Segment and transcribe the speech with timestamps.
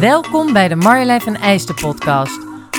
[0.00, 2.38] Welkom bij de Marjolein van Eijsten podcast.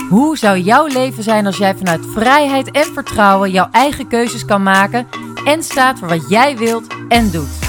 [0.10, 4.63] Hoe zou jouw leven zijn als jij vanuit vrijheid en vertrouwen jouw eigen keuzes kan
[4.63, 5.08] maken
[5.46, 7.60] en staat voor wat jij wilt en doet?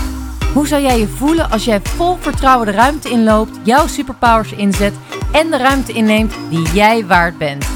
[0.54, 4.94] Hoe zou jij je voelen als jij vol vertrouwen de ruimte inloopt, jouw superpowers inzet
[5.32, 7.66] en de ruimte inneemt die jij waard bent?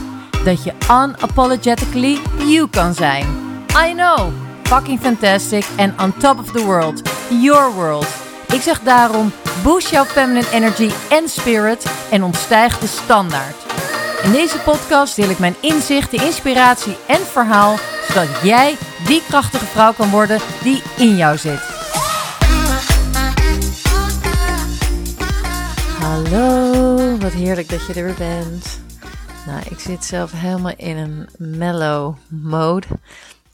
[0.44, 3.26] Dat je unapologetically you kan zijn.
[3.88, 4.32] I know,
[4.62, 7.02] fucking fantastic and on top of the world.
[7.40, 8.06] Your world.
[8.52, 9.32] Ik zeg daarom,
[9.62, 13.56] boost jouw feminine energy en spirit en ontstijg de standaard.
[14.22, 17.76] In deze podcast deel ik mijn inzichten, inspiratie en verhaal,
[18.08, 21.60] zodat jij die krachtige vrouw kan worden die in jou zit.
[26.00, 28.80] Hallo, wat heerlijk dat je er weer bent.
[29.46, 32.86] Nou, ik zit zelf helemaal in een mellow mode.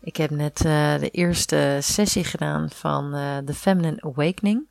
[0.02, 4.66] Ik heb net uh, de eerste sessie gedaan van uh, The Feminine Awakening.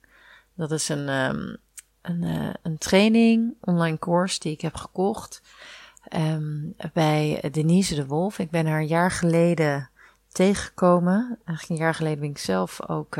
[0.58, 1.58] Dat is een, um,
[2.02, 5.42] een, uh, een training, online course die ik heb gekocht
[6.16, 8.40] um, bij Denise de Wolf.
[8.40, 9.90] Ik ben haar een jaar geleden
[10.28, 11.40] tegengekomen.
[11.46, 13.18] Eigenlijk een jaar geleden ben ik zelf ook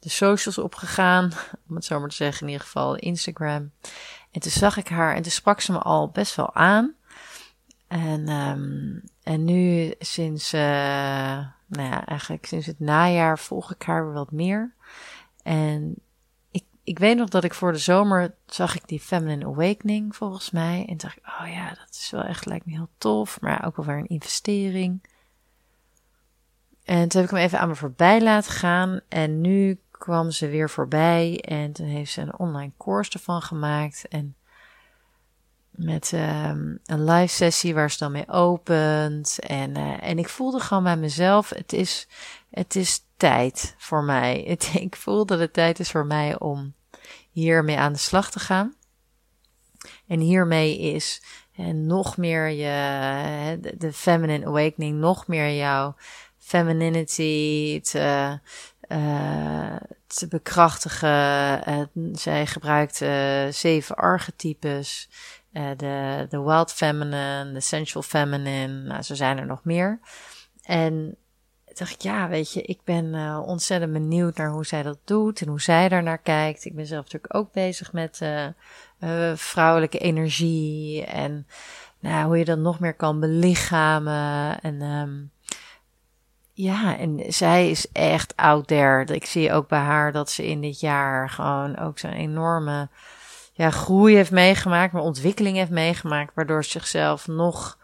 [0.00, 1.30] de socials opgegaan,
[1.68, 3.70] om het zo maar te zeggen, in ieder geval Instagram.
[4.30, 6.94] En toen zag ik haar en toen sprak ze me al best wel aan.
[7.88, 10.60] En, um, en nu sinds, uh,
[11.66, 14.74] nou ja, eigenlijk sinds het najaar volg ik haar weer wat meer.
[15.42, 15.94] En
[16.84, 20.86] ik, weet nog dat ik voor de zomer zag ik die Feminine Awakening volgens mij.
[20.88, 23.40] En dacht ik, oh ja, dat is wel echt, lijkt me heel tof.
[23.40, 25.02] Maar ook wel weer een investering.
[26.84, 29.00] En toen heb ik hem even aan me voorbij laten gaan.
[29.08, 31.40] En nu kwam ze weer voorbij.
[31.40, 34.08] En toen heeft ze een online course ervan gemaakt.
[34.08, 34.34] En
[35.84, 39.38] met um, een live sessie waar ze dan mee opent.
[39.38, 42.08] En, uh, en ik voelde gewoon bij mezelf, het is,
[42.50, 44.44] het is tijd voor mij.
[44.48, 46.74] Het, ik voel dat het tijd is voor mij om
[47.30, 48.74] hiermee aan de slag te gaan.
[50.06, 51.22] En hiermee is
[51.56, 55.94] en nog meer je, de, de feminine awakening, nog meer jouw
[56.38, 58.38] femininity te,
[60.06, 61.90] te bekrachtigen.
[62.12, 62.96] Zij gebruikt
[63.54, 65.08] zeven archetypes.
[65.52, 70.00] Uh, de, de wild feminine, de sensual feminine, nou, zo zijn er nog meer.
[70.62, 71.16] En
[71.74, 75.40] dacht ik, ja, weet je, ik ben uh, ontzettend benieuwd naar hoe zij dat doet
[75.40, 76.64] en hoe zij daar naar kijkt.
[76.64, 78.20] Ik ben zelf natuurlijk ook bezig met
[79.00, 81.46] uh, vrouwelijke energie en
[82.00, 84.60] nou, hoe je dat nog meer kan belichamen.
[84.60, 85.30] En um,
[86.52, 89.04] ja, en zij is echt out there.
[89.04, 92.88] Ik zie ook bij haar dat ze in dit jaar gewoon ook zo'n enorme
[93.60, 97.78] ja, groei heeft meegemaakt, maar ontwikkeling heeft meegemaakt, waardoor ze zichzelf nog,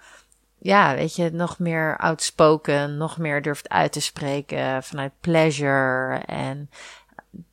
[0.58, 6.70] ja, weet je, nog meer outspoken, nog meer durft uit te spreken vanuit pleasure en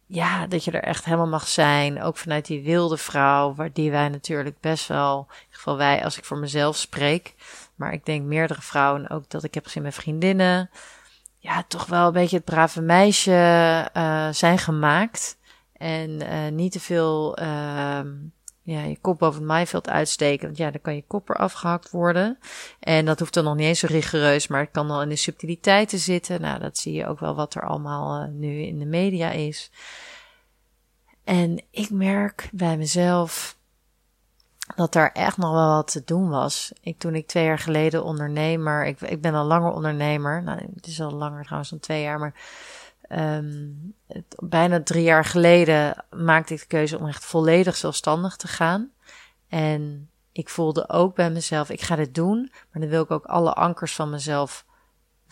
[0.05, 3.91] ja, dat je er echt helemaal mag zijn, ook vanuit die wilde vrouw, waar die
[3.91, 7.33] wij natuurlijk best wel, in ieder geval wij, als ik voor mezelf spreek,
[7.75, 10.69] maar ik denk meerdere vrouwen ook dat ik heb gezien met vriendinnen,
[11.39, 15.37] ja, toch wel een beetje het brave meisje uh, zijn gemaakt.
[15.83, 18.01] En uh, niet te veel uh,
[18.61, 20.45] ja, je kop boven het maaiveld uitsteken.
[20.45, 22.37] Want ja, dan kan je kop er afgehakt worden.
[22.79, 25.15] En dat hoeft dan nog niet eens zo rigoureus, maar het kan al in de
[25.15, 26.41] subtiliteiten zitten.
[26.41, 29.71] Nou, dat zie je ook wel wat er allemaal uh, nu in de media is.
[31.23, 33.57] En ik merk bij mezelf
[34.75, 36.71] dat daar echt nog wel wat te doen was.
[36.81, 40.43] Ik, toen ik twee jaar geleden ondernemer, ik, ik ben al langer ondernemer.
[40.43, 42.33] Nou, het is al langer trouwens dan twee jaar, maar
[44.07, 48.91] Het, bijna drie jaar geleden maakte ik de keuze om echt volledig zelfstandig te gaan.
[49.47, 53.25] En ik voelde ook bij mezelf, ik ga dit doen, maar dan wil ik ook
[53.25, 54.65] alle ankers van mezelf.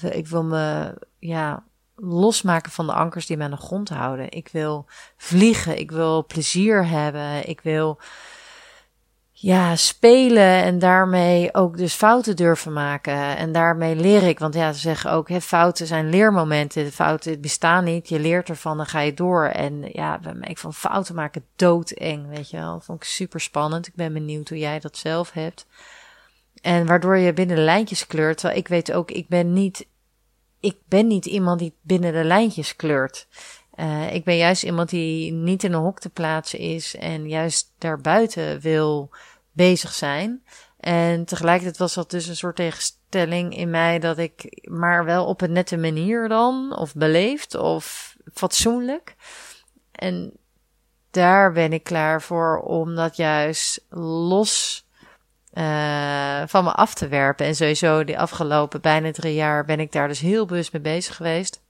[0.01, 1.63] Ik wil me, ja,
[1.95, 4.31] losmaken van de ankers die mij aan de grond houden.
[4.31, 4.85] Ik wil
[5.17, 7.99] vliegen, ik wil plezier hebben, ik wil
[9.41, 13.37] ja, spelen en daarmee ook dus fouten durven maken.
[13.37, 16.91] En daarmee leer ik, want ja, ze zeggen ook, hè, fouten zijn leermomenten.
[16.91, 19.45] Fouten bestaan niet, je leert ervan, dan ga je door.
[19.45, 22.79] En ja, ik vond fouten maken doodeng, weet je wel.
[22.79, 23.87] Vond ik super spannend.
[23.87, 25.65] Ik ben benieuwd hoe jij dat zelf hebt.
[26.61, 28.37] En waardoor je binnen de lijntjes kleurt.
[28.37, 29.87] Terwijl ik weet ook, ik ben niet,
[30.59, 33.27] ik ben niet iemand die binnen de lijntjes kleurt.
[33.75, 37.73] Uh, ik ben juist iemand die niet in een hok te plaatsen is en juist
[37.77, 39.09] daarbuiten wil
[39.51, 40.43] bezig zijn.
[40.79, 45.41] En tegelijkertijd was dat dus een soort tegenstelling in mij dat ik maar wel op
[45.41, 49.15] een nette manier dan, of beleefd of fatsoenlijk.
[49.91, 50.33] En
[51.11, 54.85] daar ben ik klaar voor om dat juist los
[55.53, 57.45] uh, van me af te werpen.
[57.45, 61.15] En sowieso de afgelopen bijna drie jaar ben ik daar dus heel bewust mee bezig
[61.15, 61.61] geweest.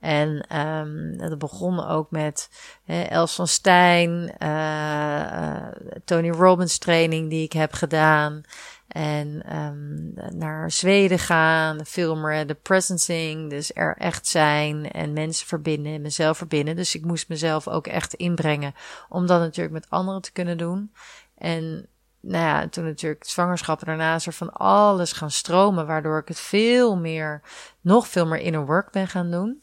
[0.00, 2.50] En um, dat begon ook met
[2.84, 5.66] hè, Els van Stijn, uh,
[6.04, 8.42] Tony Robbins training die ik heb gedaan.
[8.88, 15.92] En um, naar Zweden gaan, filmen, de presencing, dus er echt zijn en mensen verbinden
[15.92, 16.76] en mezelf verbinden.
[16.76, 18.74] Dus ik moest mezelf ook echt inbrengen
[19.08, 20.92] om dat natuurlijk met anderen te kunnen doen.
[21.38, 21.86] En
[22.20, 26.40] nou ja, toen natuurlijk zwangerschap daarna is er van alles gaan stromen, waardoor ik het
[26.40, 27.42] veel meer,
[27.80, 29.62] nog veel meer inner work ben gaan doen.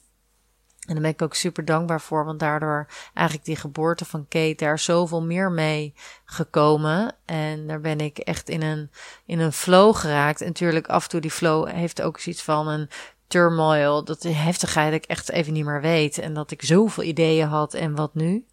[0.87, 4.55] En daar ben ik ook super dankbaar voor, want daardoor eigenlijk die geboorte van Kate
[4.57, 5.93] daar zoveel meer mee
[6.25, 7.15] gekomen.
[7.25, 8.91] En daar ben ik echt in een,
[9.25, 10.41] in een flow geraakt.
[10.41, 12.89] En natuurlijk, af en toe die flow heeft ook iets van een
[13.27, 16.17] turmoil, dat de heftigheid ik echt even niet meer weet.
[16.17, 18.45] En dat ik zoveel ideeën had en wat nu.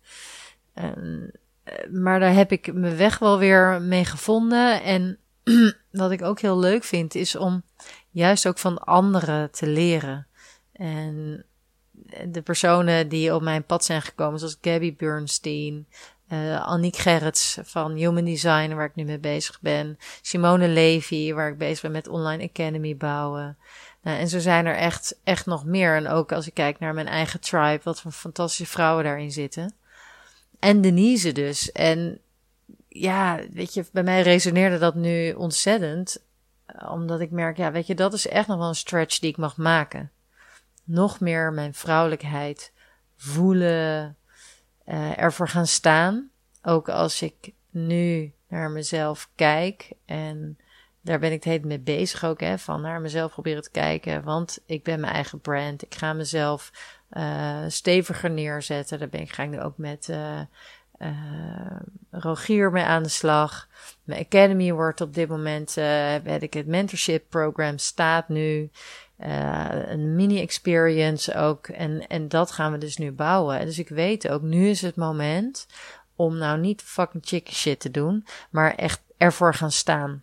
[0.74, 0.90] Eh,
[1.90, 4.82] maar daar heb ik mijn weg wel weer mee gevonden.
[4.82, 5.18] En
[5.90, 7.62] wat ik ook heel leuk vind, is om
[8.10, 10.26] juist ook van anderen te leren.
[10.72, 11.44] En
[12.28, 15.86] de personen die op mijn pad zijn gekomen, zoals Gabby Bernstein,
[16.28, 21.58] uh, Gerrits van Human Design, waar ik nu mee bezig ben, Simone Levy, waar ik
[21.58, 23.56] bezig ben met Online Academy bouwen.
[24.02, 25.96] Nou, en zo zijn er echt, echt nog meer.
[25.96, 29.74] En ook als ik kijk naar mijn eigen tribe, wat voor fantastische vrouwen daarin zitten.
[30.58, 31.72] En Denise dus.
[31.72, 32.18] En
[32.88, 36.22] ja, weet je, bij mij resoneerde dat nu ontzettend.
[36.88, 39.36] Omdat ik merk, ja, weet je, dat is echt nog wel een stretch die ik
[39.36, 40.10] mag maken
[40.84, 42.72] nog meer mijn vrouwelijkheid
[43.16, 44.16] voelen,
[44.86, 46.30] uh, ervoor gaan staan.
[46.62, 50.58] Ook als ik nu naar mezelf kijk en
[51.00, 54.22] daar ben ik het hele mee bezig ook, hè, van naar mezelf proberen te kijken,
[54.22, 55.82] want ik ben mijn eigen brand.
[55.82, 56.72] Ik ga mezelf
[57.10, 58.98] uh, steviger neerzetten.
[58.98, 60.40] Daar ben ik, ga ik nu ook met uh,
[62.10, 63.68] Rogier mee aan de slag.
[64.02, 65.74] Mijn Academy wordt op dit moment,
[66.24, 68.70] weet ik, het mentorship program staat nu.
[69.20, 71.66] Uh, een mini-experience ook.
[71.66, 73.64] En, en dat gaan we dus nu bouwen.
[73.64, 75.66] Dus ik weet ook, nu is het moment
[76.16, 80.22] om nou niet fucking chicken shit te doen, maar echt ervoor gaan staan.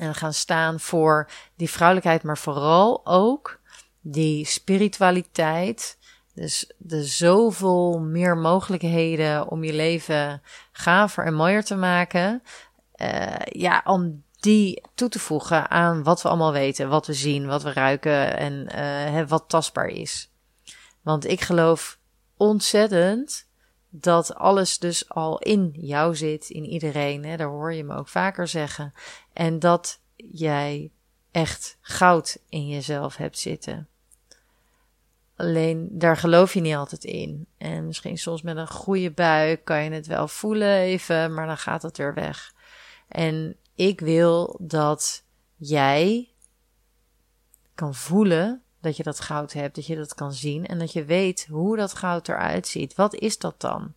[0.00, 3.60] En gaan staan voor die vrouwelijkheid, maar vooral ook
[4.00, 5.98] die spiritualiteit.
[6.34, 10.42] Dus de zoveel meer mogelijkheden om je leven
[10.72, 12.42] gaver en mooier te maken.
[12.96, 17.46] Uh, ja, om die toe te voegen aan wat we allemaal weten, wat we zien,
[17.46, 20.30] wat we ruiken en uh, wat tastbaar is.
[21.02, 21.98] Want ik geloof
[22.36, 23.46] ontzettend
[23.90, 27.24] dat alles dus al in jou zit, in iedereen.
[27.24, 27.36] Hè?
[27.36, 28.92] Daar hoor je me ook vaker zeggen.
[29.32, 30.90] En dat jij
[31.30, 33.88] echt goud in jezelf hebt zitten.
[35.36, 37.46] Alleen daar geloof je niet altijd in.
[37.58, 41.58] En misschien soms met een goede buik kan je het wel voelen even, maar dan
[41.58, 42.54] gaat het weer weg.
[43.08, 45.22] En ik wil dat
[45.56, 46.28] jij
[47.74, 51.04] kan voelen dat je dat goud hebt, dat je dat kan zien en dat je
[51.04, 52.94] weet hoe dat goud eruit ziet.
[52.94, 53.92] Wat is dat dan?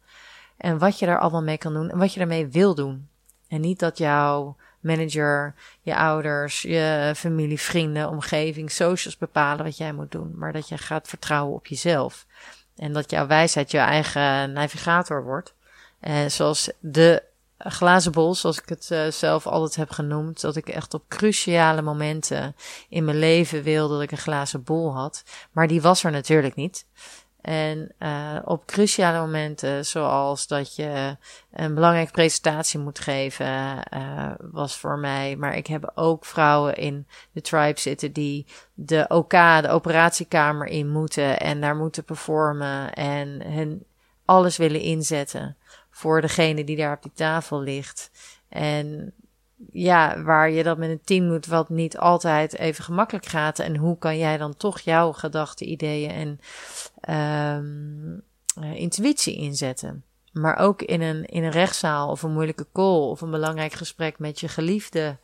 [0.57, 3.09] En wat je daar allemaal mee kan doen en wat je daarmee wil doen.
[3.47, 9.93] En niet dat jouw manager, je ouders, je familie, vrienden, omgeving, socials bepalen wat jij
[9.93, 12.25] moet doen, maar dat je gaat vertrouwen op jezelf.
[12.75, 15.53] En dat jouw wijsheid je eigen navigator wordt.
[15.99, 17.29] Eh, zoals de
[17.63, 20.41] glazen bol, zoals ik het uh, zelf altijd heb genoemd.
[20.41, 22.55] Dat ik echt op cruciale momenten
[22.89, 25.23] in mijn leven wil dat ik een glazen bol had.
[25.51, 26.85] Maar die was er natuurlijk niet.
[27.41, 31.17] En uh, op cruciale momenten, zoals dat je
[31.51, 33.83] een belangrijke presentatie moet geven,
[34.51, 35.35] was voor mij.
[35.35, 40.89] Maar ik heb ook vrouwen in de tribe zitten die de OK, de operatiekamer in
[40.89, 43.85] moeten en daar moeten performen en hun
[44.25, 45.57] alles willen inzetten
[45.91, 48.11] voor degene die daar op die tafel ligt.
[48.49, 49.13] En
[49.71, 53.59] ja, waar je dat met een team doet, wat niet altijd even gemakkelijk gaat.
[53.59, 56.39] En hoe kan jij dan toch jouw gedachten, ideeën
[57.05, 58.23] en um,
[58.73, 60.03] intuïtie inzetten?
[60.31, 64.19] Maar ook in een, in een rechtszaal of een moeilijke call of een belangrijk gesprek
[64.19, 65.17] met je geliefde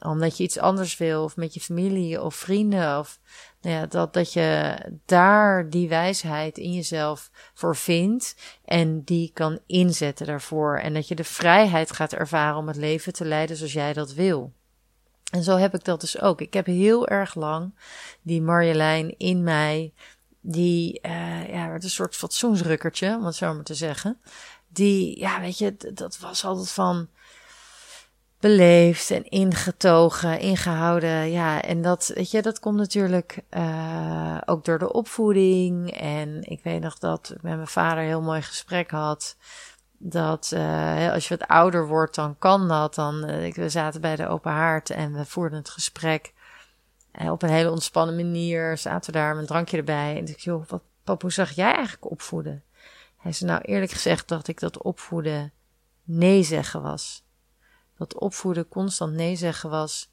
[0.00, 3.18] omdat je iets anders wil, of met je familie of vrienden, of
[3.60, 9.58] nou ja, dat, dat je daar die wijsheid in jezelf voor vindt en die kan
[9.66, 10.78] inzetten daarvoor.
[10.78, 14.12] En dat je de vrijheid gaat ervaren om het leven te leiden zoals jij dat
[14.12, 14.52] wil.
[15.30, 16.40] En zo heb ik dat dus ook.
[16.40, 17.74] Ik heb heel erg lang
[18.22, 19.92] die Marjolein in mij,
[20.40, 24.20] die, uh, ja, een soort fatsoensrukkertje, om het zo maar te zeggen.
[24.68, 27.08] Die, ja, weet je, dat was altijd van,
[28.40, 31.30] beleefd en ingetogen, ingehouden.
[31.30, 35.90] Ja, en dat, weet je, dat komt natuurlijk uh, ook door de opvoeding.
[35.90, 39.36] En ik weet nog dat ik met mijn vader een heel mooi gesprek had.
[39.98, 42.94] Dat uh, als je wat ouder wordt, dan kan dat.
[42.94, 46.32] Dan, uh, we zaten bij de open haard en we voerden het gesprek.
[47.30, 48.78] op een hele ontspannen manier.
[48.78, 50.16] Zaten we daar met een drankje erbij.
[50.16, 52.62] En ik joh, wat, pap, zag jij eigenlijk opvoeden?
[53.16, 55.52] Hij zei, nou eerlijk gezegd dacht ik dat opvoeden
[56.04, 57.22] nee zeggen was.
[58.00, 60.12] Dat opvoeden constant nee zeggen was,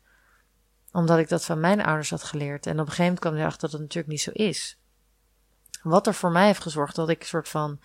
[0.91, 2.65] omdat ik dat van mijn ouders had geleerd.
[2.65, 4.77] En op een gegeven moment kwam hij erachter dat het natuurlijk niet zo is.
[5.84, 7.79] Wat er voor mij heeft gezorgd dat ik een soort van,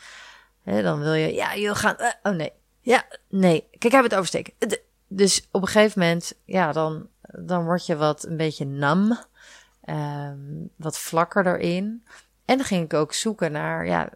[0.63, 4.15] hè, dan wil je, ja, je gaan, uh, oh nee, ja, nee, kijk, heb het
[4.15, 4.55] oversteken.
[5.09, 9.19] Dus op een gegeven moment, ja, dan, dan word je wat een beetje nam,
[9.85, 12.07] um, wat vlakker erin.
[12.45, 14.11] En dan ging ik ook zoeken naar, ja,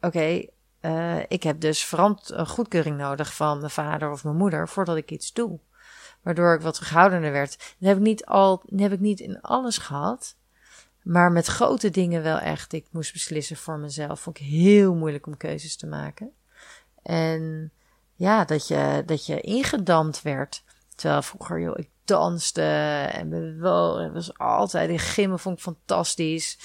[0.00, 0.46] oké,
[0.82, 4.96] uh, ik heb dus verant een goedkeuring nodig van mijn vader of mijn moeder voordat
[4.96, 5.58] ik iets doe.
[6.22, 7.50] Waardoor ik wat terughoudender werd.
[7.58, 10.36] Dat heb ik niet, al, heb ik niet in alles gehad.
[11.02, 12.72] Maar met grote dingen wel echt.
[12.72, 14.20] Ik moest beslissen voor mezelf.
[14.20, 16.30] Vond ik heel moeilijk om keuzes te maken.
[17.02, 17.72] En
[18.14, 20.64] ja, dat je, dat je ingedampt werd.
[20.94, 22.62] Terwijl vroeger, joh, ik danste
[23.12, 24.12] en bewoog.
[24.12, 26.58] was altijd in gimmen, vond ik fantastisch.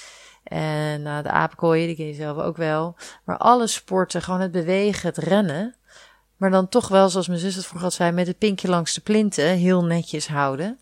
[0.48, 2.96] En uh, de apenkooien, die ken je zelf ook wel.
[3.24, 5.74] Maar alle sporten, gewoon het bewegen, het rennen.
[6.36, 8.94] Maar dan toch wel, zoals mijn zus het vroeger had zei, met het pinkje langs
[8.94, 10.78] de plinten heel netjes houden.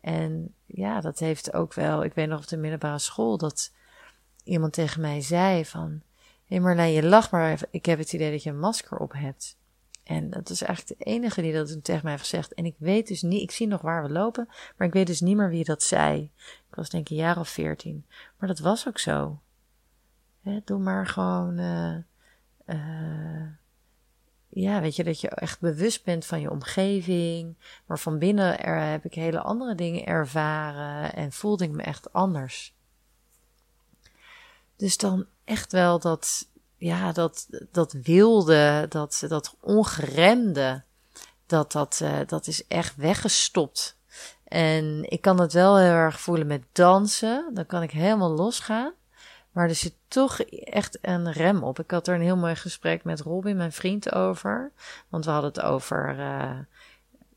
[0.00, 3.72] En ja, dat heeft ook wel, ik weet nog op de middelbare school, dat
[4.44, 6.02] iemand tegen mij zei van,
[6.46, 9.56] hé hey je lacht, maar ik heb het idee dat je een masker op hebt.
[10.06, 12.54] En dat is eigenlijk de enige die dat tegen mij heeft gezegd.
[12.54, 15.20] En ik weet dus niet, ik zie nog waar we lopen, maar ik weet dus
[15.20, 16.30] niet meer wie dat zei.
[16.68, 18.06] Ik was denk ik een jaar of veertien.
[18.38, 19.40] Maar dat was ook zo.
[20.64, 23.46] doe maar gewoon, uh,
[24.48, 27.56] ja, weet je, dat je echt bewust bent van je omgeving.
[27.86, 32.12] Maar van binnen er, heb ik hele andere dingen ervaren en voelde ik me echt
[32.12, 32.74] anders.
[34.76, 36.48] Dus dan echt wel dat,
[36.86, 40.82] ja, dat, dat wilde, dat, dat ongeremde,
[41.46, 43.96] dat, dat, uh, dat is echt weggestopt.
[44.44, 47.50] En ik kan het wel heel erg voelen met dansen.
[47.54, 48.92] Dan kan ik helemaal losgaan.
[49.50, 51.78] Maar er zit toch echt een rem op.
[51.78, 54.72] Ik had er een heel mooi gesprek met Robin, mijn vriend, over.
[55.08, 56.58] Want we hadden het over, uh,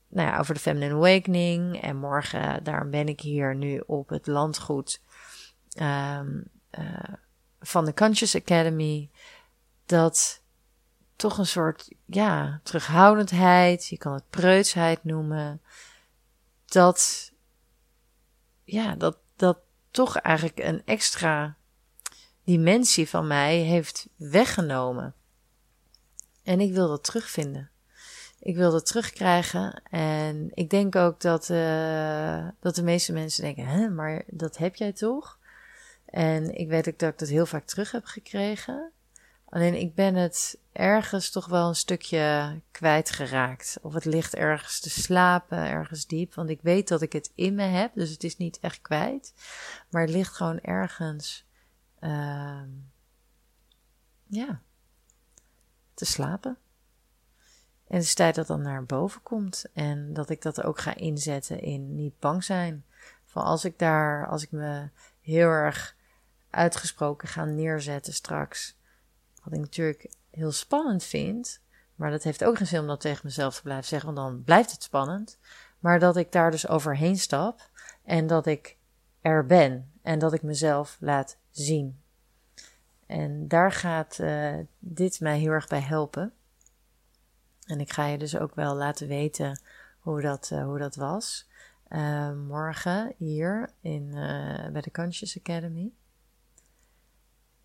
[0.07, 1.81] nou ja, over de Feminine Awakening.
[1.81, 5.01] En morgen, daarom ben ik hier nu op het landgoed
[5.81, 6.43] um,
[6.79, 7.13] uh,
[7.59, 9.09] van de Conscious Academy.
[9.89, 10.41] Dat
[11.15, 13.87] toch een soort, ja, terughoudendheid.
[13.87, 15.61] Je kan het preutsheid noemen.
[16.65, 17.31] Dat,
[18.63, 19.57] ja, dat, dat
[19.91, 21.57] toch eigenlijk een extra
[22.43, 25.13] dimensie van mij heeft weggenomen.
[26.43, 27.69] En ik wil dat terugvinden.
[28.39, 29.81] Ik wil dat terugkrijgen.
[29.89, 34.75] En ik denk ook dat, uh, dat de meeste mensen denken: hè, maar dat heb
[34.75, 35.39] jij toch?
[36.05, 38.91] En ik weet ook dat ik dat heel vaak terug heb gekregen.
[39.49, 43.77] Alleen ik ben het ergens toch wel een stukje kwijtgeraakt.
[43.81, 46.33] Of het ligt ergens te slapen, ergens diep.
[46.33, 49.33] Want ik weet dat ik het in me heb, dus het is niet echt kwijt.
[49.89, 51.45] Maar het ligt gewoon ergens
[51.99, 52.61] uh,
[54.27, 54.61] ja,
[55.93, 56.57] te slapen.
[57.87, 59.65] En het is tijd dat dan naar boven komt.
[59.73, 62.85] En dat ik dat ook ga inzetten in niet bang zijn.
[63.25, 64.89] Van als ik daar, als ik me
[65.21, 65.95] heel erg
[66.49, 68.77] uitgesproken ga neerzetten straks.
[69.51, 71.61] Ik natuurlijk heel spannend vind.
[71.95, 74.43] Maar dat heeft ook geen zin om dat tegen mezelf te blijven zeggen, want dan
[74.43, 75.37] blijft het spannend.
[75.79, 77.69] Maar dat ik daar dus overheen stap
[78.03, 78.77] en dat ik
[79.21, 82.01] er ben en dat ik mezelf laat zien.
[83.05, 86.33] En daar gaat uh, dit mij heel erg bij helpen.
[87.65, 89.61] En ik ga je dus ook wel laten weten
[89.99, 91.47] hoe dat, uh, hoe dat was.
[91.89, 94.09] Uh, morgen hier in,
[94.71, 95.91] bij de Conscious Academy.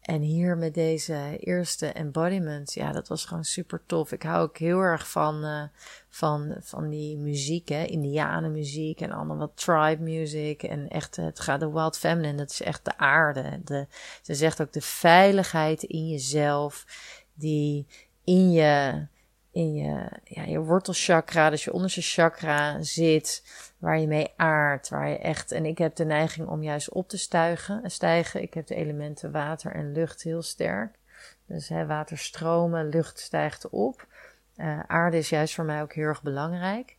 [0.05, 4.13] En hier met deze eerste embodiment, ja, dat was gewoon super tof.
[4.13, 5.63] Ik hou ook heel erg van, uh,
[6.09, 10.63] van, van die muziek, hè, Indianenmuziek en allemaal wat tribe music.
[10.63, 13.61] En echt, het gaat de Wild Feminine, dat is echt de aarde.
[13.65, 13.87] De,
[14.23, 16.85] ze zegt ook de veiligheid in jezelf,
[17.35, 17.87] die
[18.25, 19.07] in je,
[19.55, 23.43] in je, ja, je wortelchakra, dus je onderste chakra zit
[23.79, 27.09] waar je mee aardt, waar je echt, en ik heb de neiging om juist op
[27.09, 28.43] te stuigen, stijgen.
[28.43, 30.99] Ik heb de elementen water en lucht heel sterk.
[31.47, 34.07] Dus hè, water stromen, lucht stijgt op.
[34.57, 36.97] Uh, aarde is juist voor mij ook heel erg belangrijk.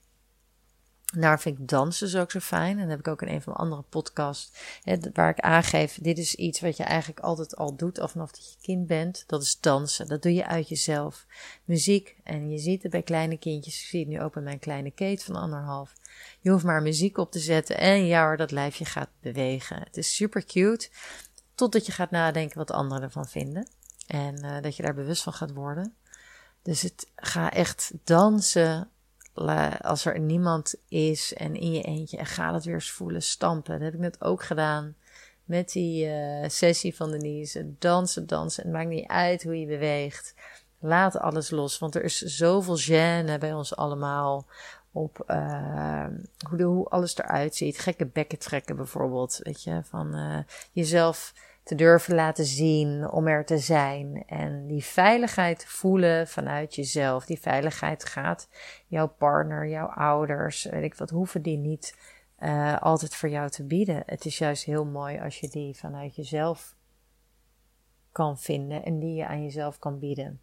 [1.17, 2.75] Daar vind ik dansen dus ook zo fijn.
[2.75, 4.51] En dat heb ik ook in een van mijn andere podcasts.
[4.83, 7.99] Hè, waar ik aangeef, dit is iets wat je eigenlijk altijd al doet.
[7.99, 9.23] Of vanaf dat je kind bent.
[9.27, 10.07] Dat is dansen.
[10.07, 11.25] Dat doe je uit jezelf.
[11.63, 12.15] Muziek.
[12.23, 13.81] En je ziet het bij kleine kindjes.
[13.81, 15.93] Ik zie het nu ook bij mijn kleine Kate van anderhalf.
[16.41, 17.77] Je hoeft maar muziek op te zetten.
[17.77, 19.79] En ja hoor, dat lijfje gaat bewegen.
[19.79, 20.89] Het is super cute.
[21.55, 23.67] Totdat je gaat nadenken wat anderen ervan vinden.
[24.07, 25.93] En uh, dat je daar bewust van gaat worden.
[26.61, 28.89] Dus het ga echt dansen
[29.81, 33.73] als er niemand is en in je eentje en ga het weer eens voelen stampen.
[33.73, 34.95] Dat heb ik net ook gedaan
[35.43, 37.73] met die uh, sessie van Denise.
[37.79, 38.63] Dansen, dansen.
[38.63, 40.33] Het maakt niet uit hoe je beweegt.
[40.79, 44.45] Laat alles los, want er is zoveel gêne bij ons allemaal
[44.91, 46.05] op uh,
[46.49, 47.79] hoe, hoe alles eruit ziet.
[47.79, 50.37] Gekke bekken trekken bijvoorbeeld, weet je, van uh,
[50.71, 51.33] jezelf
[51.65, 54.23] te durven laten zien, om er te zijn.
[54.27, 57.25] En die veiligheid voelen vanuit jezelf.
[57.25, 58.49] Die veiligheid gaat
[58.87, 61.97] jouw partner, jouw ouders, weet ik wat, hoeven die niet
[62.39, 64.03] uh, altijd voor jou te bieden.
[64.05, 66.75] Het is juist heel mooi als je die vanuit jezelf
[68.11, 70.41] kan vinden en die je aan jezelf kan bieden.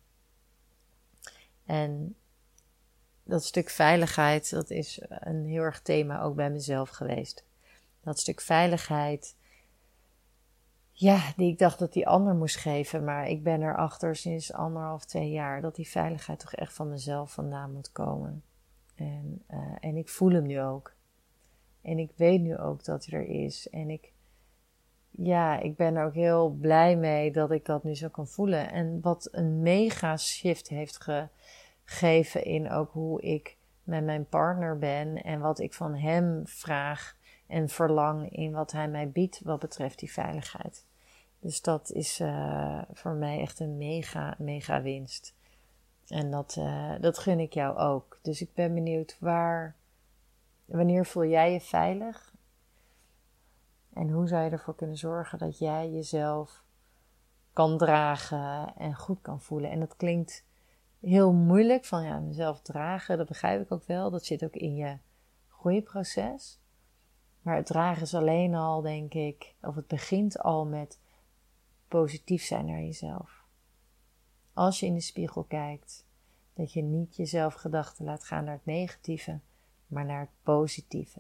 [1.67, 2.17] En
[3.25, 7.45] dat stuk veiligheid, dat is een heel erg thema ook bij mezelf geweest.
[8.01, 9.37] Dat stuk veiligheid,
[11.03, 15.05] ja, die ik dacht dat die ander moest geven, maar ik ben erachter sinds anderhalf,
[15.05, 18.43] twee jaar dat die veiligheid toch echt van mezelf vandaan moet komen.
[18.95, 20.95] En, uh, en ik voel hem nu ook.
[21.81, 23.69] En ik weet nu ook dat hij er is.
[23.71, 24.13] En ik,
[25.11, 28.71] ja, ik ben er ook heel blij mee dat ik dat nu zo kan voelen.
[28.71, 30.99] En wat een mega shift heeft
[31.85, 37.17] gegeven in ook hoe ik met mijn partner ben en wat ik van hem vraag
[37.47, 40.91] en verlang in wat hij mij biedt wat betreft die veiligheid.
[41.43, 45.35] Dus dat is uh, voor mij echt een mega, mega winst.
[46.07, 48.19] En dat, uh, dat gun ik jou ook.
[48.23, 49.77] Dus ik ben benieuwd waar,
[50.65, 52.35] wanneer voel jij je veilig?
[53.93, 56.65] En hoe zou je ervoor kunnen zorgen dat jij jezelf
[57.53, 59.71] kan dragen en goed kan voelen?
[59.71, 60.47] En dat klinkt
[61.01, 64.11] heel moeilijk van ja, mezelf dragen, dat begrijp ik ook wel.
[64.11, 64.99] Dat zit ook in je
[65.49, 66.61] groeiproces.
[67.41, 71.01] Maar het dragen is alleen al, denk ik, of het begint al met
[71.93, 73.45] positief zijn naar jezelf.
[74.53, 76.05] Als je in de spiegel kijkt,
[76.55, 79.39] dat je niet jezelf gedachten laat gaan naar het negatieve,
[79.87, 81.19] maar naar het positieve.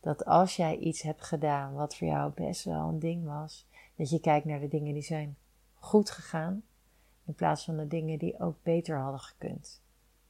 [0.00, 3.66] Dat als jij iets hebt gedaan wat voor jou best wel een ding was,
[3.96, 5.36] dat je kijkt naar de dingen die zijn
[5.74, 6.62] goed gegaan,
[7.24, 9.82] in plaats van de dingen die ook beter hadden gekund.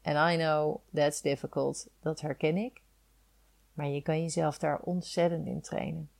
[0.02, 2.82] And I know that's difficult, dat herken ik.
[3.72, 6.10] Maar je kan jezelf daar ontzettend in trainen.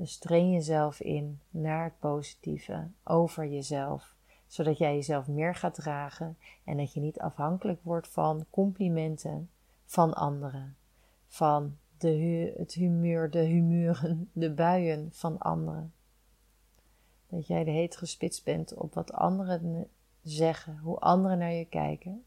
[0.00, 4.14] Dus train jezelf in naar het positieve over jezelf,
[4.46, 9.50] zodat jij jezelf meer gaat dragen en dat je niet afhankelijk wordt van complimenten
[9.84, 10.76] van anderen,
[11.26, 15.92] van de, het humeur, de humeuren, de buien van anderen.
[17.26, 19.88] Dat jij de heet gespitst bent op wat anderen
[20.22, 22.24] zeggen, hoe anderen naar je kijken,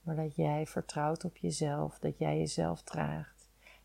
[0.00, 3.35] maar dat jij vertrouwt op jezelf, dat jij jezelf draagt,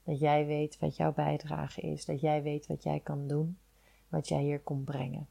[0.04, 3.60] dat jij weet wat jouw bijdrage is, dat jij weet wat jij kan doen,
[4.08, 5.28] wat jij hier komt brengen.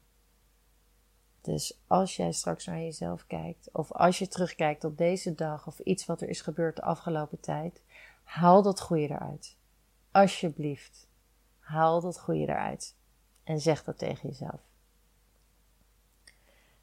[1.41, 5.79] Dus als jij straks naar jezelf kijkt, of als je terugkijkt op deze dag of
[5.79, 7.81] iets wat er is gebeurd de afgelopen tijd,
[8.23, 9.57] haal dat goede eruit.
[10.11, 11.07] Alsjeblieft,
[11.59, 12.95] haal dat goede eruit.
[13.43, 14.61] En zeg dat tegen jezelf.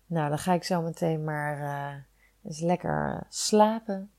[0.07, 2.03] Nou, dan ga ik zo meteen maar uh,
[2.45, 4.11] eens lekker slapen.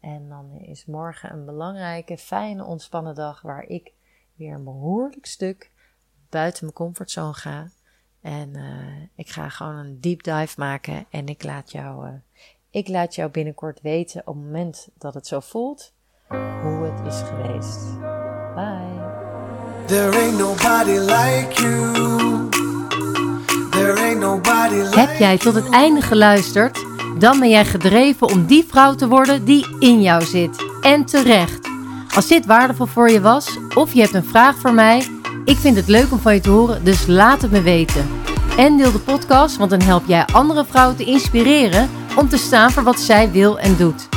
[0.00, 3.92] En dan is morgen een belangrijke, fijne, ontspannen dag waar ik
[4.34, 5.70] weer een behoorlijk stuk
[6.28, 7.70] buiten mijn comfortzone ga.
[8.20, 12.12] En uh, ik ga gewoon een deep dive maken en ik laat jou, uh,
[12.70, 15.92] ik laat jou binnenkort weten op het moment dat het zo voelt
[16.62, 17.98] hoe het is geweest.
[18.54, 19.00] Bye.
[19.86, 22.48] There ain't nobody like you.
[23.70, 26.89] There ain't nobody like Heb jij tot het einde geluisterd?
[27.18, 30.64] Dan ben jij gedreven om die vrouw te worden die in jou zit.
[30.80, 31.68] En terecht.
[32.14, 35.06] Als dit waardevol voor je was of je hebt een vraag voor mij,
[35.44, 38.08] ik vind het leuk om van je te horen, dus laat het me weten.
[38.56, 42.70] En deel de podcast, want dan help jij andere vrouwen te inspireren om te staan
[42.70, 44.08] voor wat zij wil en doet.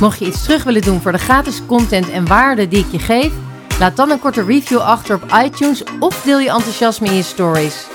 [0.00, 2.98] Mocht je iets terug willen doen voor de gratis content en waarde die ik je
[2.98, 3.32] geef,
[3.78, 7.86] laat dan een korte review achter op iTunes of deel je enthousiasme in je stories.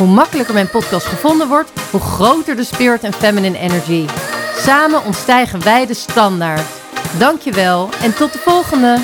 [0.00, 4.06] Hoe makkelijker mijn podcast gevonden wordt, hoe groter de spirit en feminine energy.
[4.56, 6.66] Samen ontstijgen wij de standaard.
[7.18, 8.98] Dankjewel en tot de volgende!